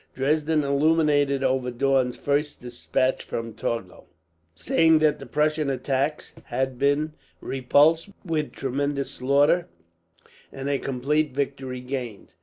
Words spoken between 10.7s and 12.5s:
a complete victory gained.